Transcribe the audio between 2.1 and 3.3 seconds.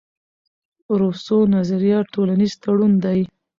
ټولنیز تړون دئ.